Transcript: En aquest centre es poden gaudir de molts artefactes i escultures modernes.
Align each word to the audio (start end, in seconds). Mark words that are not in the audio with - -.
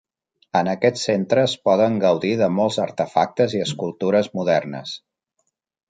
En 0.59 0.69
aquest 0.71 0.97
centre 1.01 1.43
es 1.49 1.53
poden 1.69 1.99
gaudir 2.05 2.33
de 2.41 2.49
molts 2.55 2.81
artefactes 2.87 3.57
i 3.59 3.65
escultures 3.69 4.35
modernes. 4.41 5.01